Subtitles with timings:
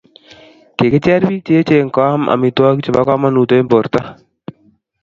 [0.77, 4.01] kikicher biik che echen koam amitwogik chebo kamanut eng' borto